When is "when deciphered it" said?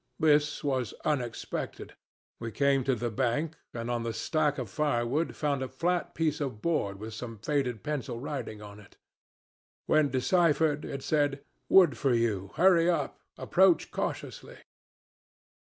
9.85-11.03